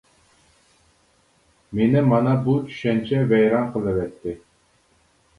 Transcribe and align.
مېنى 1.79 2.01
مانا 2.13 2.31
بۇ 2.47 2.55
چۈشەنچە 2.69 3.19
ۋەيران 3.33 3.69
قىلىۋەتتى. 3.75 4.33